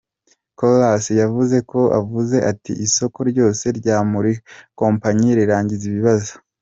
[0.59, 1.55] Kollas yavuze
[1.95, 4.31] yavuze ati:"Isoko ryose ryo muri
[4.79, 6.31] kompanyi ryagize ibibazo.